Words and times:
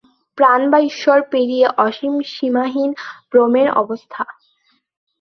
প্রাণ 0.37 0.61
বা 0.71 0.79
ঈশ্বর 0.81 1.17
পেরিয়ে 1.31 1.67
অসীম 1.77 2.13
সীমাহীন 2.25 2.91
ব্রহ্মের 3.29 3.69
অবস্থা। 3.73 4.23